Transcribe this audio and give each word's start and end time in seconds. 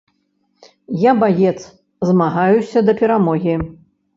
Я 1.01 1.11
баец, 1.25 1.53
змагаюся 2.11 2.85
да 2.89 2.99
перамогі. 3.03 3.53